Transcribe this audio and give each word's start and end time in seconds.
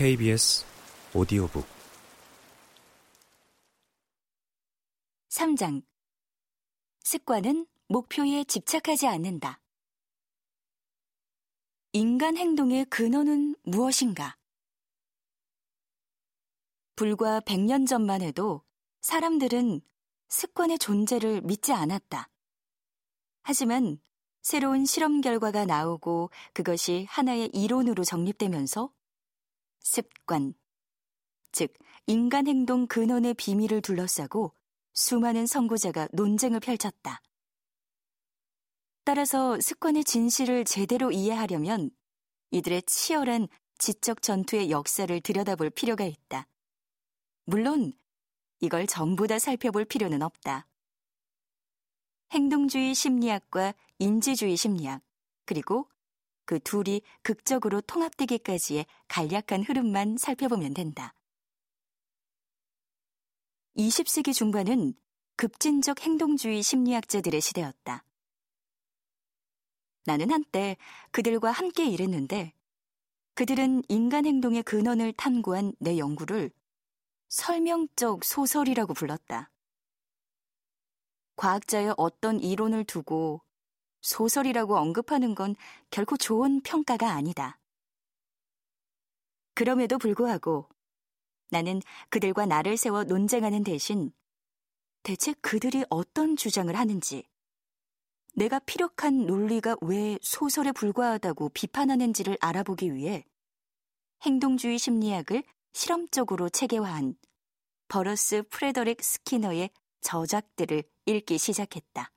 KBS 0.00 0.64
오디오북 1.14 1.66
3장 5.28 5.82
습관은 7.00 7.66
목표에 7.88 8.44
집착하지 8.44 9.06
않는다. 9.06 9.60
인간 11.92 12.38
행동의 12.38 12.86
근원은 12.86 13.56
무엇인가? 13.64 14.38
불과 16.96 17.40
100년 17.40 17.86
전만 17.86 18.22
해도 18.22 18.62
사람들은 19.02 19.82
습관의 20.30 20.78
존재를 20.78 21.42
믿지 21.42 21.74
않았다. 21.74 22.30
하지만 23.42 24.00
새로운 24.40 24.86
실험 24.86 25.20
결과가 25.20 25.66
나오고 25.66 26.30
그것이 26.54 27.04
하나의 27.10 27.50
이론으로 27.52 28.02
정립되면서 28.04 28.90
습관, 29.80 30.54
즉 31.52 31.72
인간 32.06 32.46
행동 32.46 32.86
근원의 32.86 33.34
비밀을 33.34 33.82
둘러싸고 33.82 34.54
수많은 34.92 35.46
선구자가 35.46 36.08
논쟁을 36.12 36.60
펼쳤다. 36.60 37.20
따라서 39.04 39.58
습관의 39.60 40.04
진실을 40.04 40.64
제대로 40.64 41.10
이해하려면 41.10 41.90
이들의 42.50 42.82
치열한 42.82 43.48
지적 43.78 44.22
전투의 44.22 44.70
역사를 44.70 45.20
들여다볼 45.20 45.70
필요가 45.70 46.04
있다. 46.04 46.46
물론 47.44 47.92
이걸 48.60 48.86
전부 48.86 49.26
다 49.26 49.38
살펴볼 49.38 49.84
필요는 49.84 50.22
없다. 50.22 50.66
행동주의 52.32 52.94
심리학과 52.94 53.74
인지주의 53.98 54.56
심리학, 54.56 55.02
그리고 55.44 55.88
그 56.50 56.58
둘이 56.58 57.00
극적으로 57.22 57.80
통합되기까지의 57.80 58.84
간략한 59.06 59.62
흐름만 59.68 60.16
살펴보면 60.18 60.74
된다. 60.74 61.14
20세기 63.76 64.34
중반은 64.34 64.94
급진적 65.36 66.00
행동주의 66.00 66.60
심리학자들의 66.60 67.40
시대였다. 67.40 68.04
나는 70.06 70.32
한때 70.32 70.76
그들과 71.12 71.52
함께 71.52 71.84
일했는데 71.84 72.52
그들은 73.34 73.84
인간 73.86 74.26
행동의 74.26 74.64
근원을 74.64 75.12
탐구한 75.12 75.74
내 75.78 75.98
연구를 75.98 76.50
설명적 77.28 78.24
소설이라고 78.24 78.92
불렀다. 78.94 79.52
과학자의 81.36 81.94
어떤 81.96 82.40
이론을 82.40 82.86
두고 82.86 83.40
소설이라고 84.00 84.76
언급하는 84.76 85.34
건 85.34 85.56
결코 85.90 86.16
좋은 86.16 86.60
평가가 86.62 87.10
아니다. 87.12 87.58
그럼에도 89.54 89.98
불구하고 89.98 90.68
나는 91.50 91.80
그들과 92.08 92.46
나를 92.46 92.76
세워 92.76 93.04
논쟁하는 93.04 93.64
대신 93.64 94.12
대체 95.02 95.32
그들이 95.40 95.84
어떤 95.90 96.36
주장을 96.36 96.74
하는지, 96.76 97.28
내가 98.34 98.58
피력한 98.60 99.26
논리가 99.26 99.76
왜 99.80 100.18
소설에 100.22 100.72
불과하다고 100.72 101.48
비판하는지를 101.50 102.38
알아보기 102.40 102.94
위해 102.94 103.24
행동주의 104.22 104.78
심리학을 104.78 105.42
실험적으로 105.72 106.48
체계화한 106.48 107.16
버러스 107.88 108.42
프레더릭 108.50 109.02
스키너의 109.02 109.70
저작들을 110.00 110.84
읽기 111.06 111.38
시작했다. 111.38 112.12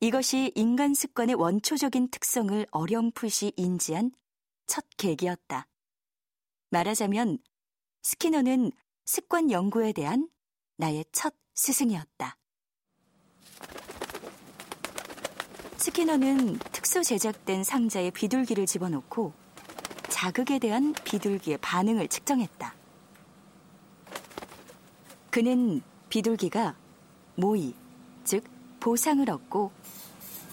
이것이 0.00 0.52
인간 0.54 0.92
습관의 0.92 1.36
원초적인 1.36 2.08
특성을 2.10 2.66
어렴풋이 2.70 3.52
인지한 3.56 4.12
첫 4.66 4.84
계기였다. 4.98 5.66
말하자면 6.70 7.38
스키너는 8.02 8.72
습관 9.06 9.50
연구에 9.50 9.92
대한 9.92 10.28
나의 10.76 11.04
첫 11.12 11.34
스승이었다. 11.54 12.36
스키너는 15.78 16.58
특수 16.72 17.02
제작된 17.02 17.64
상자에 17.64 18.10
비둘기를 18.10 18.66
집어넣고 18.66 19.32
자극에 20.10 20.58
대한 20.58 20.92
비둘기의 21.04 21.58
반응을 21.58 22.08
측정했다. 22.08 22.74
그는 25.30 25.80
비둘기가 26.10 26.76
모의, 27.36 27.74
즉 28.24 28.55
보상을 28.86 29.28
얻고 29.28 29.72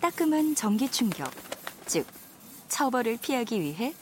따끔한 0.00 0.54
전기 0.54 0.90
충격, 0.90 1.30
즉 1.84 2.06
처벌을 2.68 3.18
피하기 3.18 3.60
위해 3.60 3.92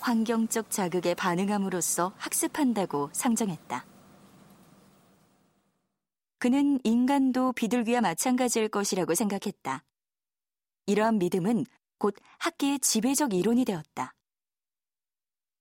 환경적 0.00 0.70
자극에 0.70 1.12
반응함으로써 1.12 2.14
학습한다고 2.16 3.10
상정했다. 3.12 3.84
그는 6.38 6.80
인간도 6.84 7.52
비둘기와 7.52 8.00
마찬가지일 8.00 8.70
것이라고 8.70 9.14
생각했다. 9.14 9.84
이러한 10.86 11.18
믿음은 11.18 11.66
곧 11.98 12.14
학계의 12.38 12.78
지배적 12.78 13.34
이론이 13.34 13.66
되었다. 13.66 14.14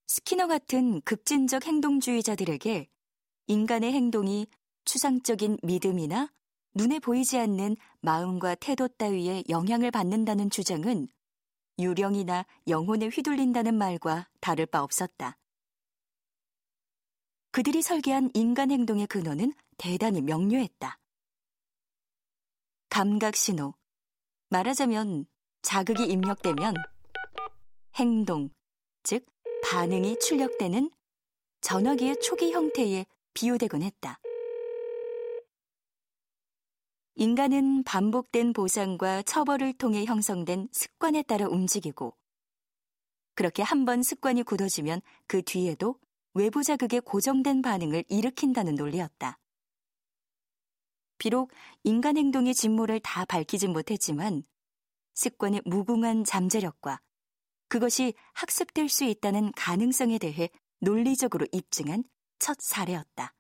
스키너 0.08 0.48
같은 0.48 1.02
급진적 1.02 1.68
행동주의자들에게 1.68 2.88
인간의 3.48 3.92
행동이 3.92 4.48
추상적인 4.86 5.58
믿음이나 5.64 6.30
눈에 6.76 7.00
보이지 7.00 7.38
않는 7.40 7.78
마음과 8.02 8.56
태도 8.56 8.88
따위에 8.90 9.44
영향을 9.48 9.92
받는다는 9.92 10.50
주장은 10.50 11.08
유령이나 11.80 12.46
영혼에 12.68 13.08
휘둘린다는 13.08 13.74
말과 13.76 14.28
다를 14.42 14.66
바 14.66 14.84
없었다. 14.84 15.38
그들이 17.52 17.82
설계한 17.82 18.32
인간 18.34 18.72
행동의 18.72 19.08
근원은 19.08 19.54
대단히 19.78 20.22
명료했다. 20.22 21.00
감각 22.90 23.38
신호. 23.38 23.74
말하자면 24.50 25.26
자극이 25.62 26.06
입력되면 26.06 26.76
행동, 27.96 28.50
즉 29.04 29.26
반응이 29.64 30.20
출력되는 30.20 30.92
전화기의 31.62 32.20
초기 32.22 32.52
형태에 32.52 33.06
비유되곤 33.34 33.82
했다. 33.82 34.20
인간은 37.18 37.84
반복된 37.84 38.52
보상과 38.52 39.22
처벌을 39.22 39.72
통해 39.72 40.04
형성된 40.04 40.68
습관에 40.74 41.24
따라 41.24 41.48
움직이고 41.48 42.14
그렇게 43.36 43.64
한 43.64 43.86
번 43.86 44.04
습관이 44.04 44.44
굳어지면 44.44 45.02
그 45.28 45.42
뒤에도 45.42 45.98
외부 46.34 46.62
자극에 46.64 47.00
고정된 47.00 47.62
반응을 47.62 48.04
일으킨다는 48.10 48.76
논리였다. 48.76 49.40
비록 51.18 51.52
인간 51.86 52.18
행동의 52.18 52.54
진모를 52.54 53.00
다 53.00 53.24
밝히진 53.24 53.72
못했지만 53.72 54.44
습관의 55.14 55.62
무궁한 55.66 56.26
잠재력과 56.26 57.00
그것이 57.70 58.14
학습될 58.34 58.90
수 58.90 59.06
있다는 59.06 59.54
가능성에 59.54 60.18
대해 60.18 60.50
논리적으로 60.80 61.48
입증한 61.54 62.04
첫 62.40 62.58
사례였다. 62.60 63.34